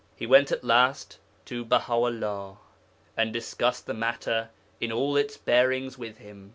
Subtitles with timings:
[0.15, 2.57] He went at last to Baha 'ullah,
[3.15, 6.49] and discussed the matter in all its bearings with him.